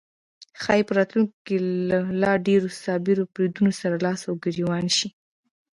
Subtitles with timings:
[0.61, 1.57] ښایي په راتلونکی کې
[1.89, 5.07] له لا ډیرو سایبري بریدونو سره لاس او ګریوان شي